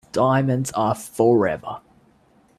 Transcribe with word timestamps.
Diamonds 0.13 0.71
are 0.71 0.95
forever. 0.95 1.79